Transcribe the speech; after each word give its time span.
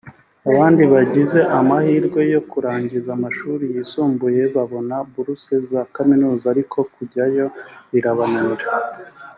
abandi 0.49 0.83
bagize 0.93 1.39
amahirwe 1.59 2.21
yo 2.33 2.41
kurangiza 2.51 3.09
amashuri 3.17 3.63
yisumbuye 3.73 4.41
babona 4.55 4.95
buruse 5.11 5.53
za 5.69 5.81
kaminuza 5.95 6.45
ariko 6.53 6.77
kujyayo 6.93 7.45
birabananira 7.93 8.65